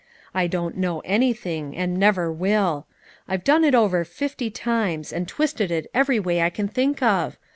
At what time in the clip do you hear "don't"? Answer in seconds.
0.47-0.77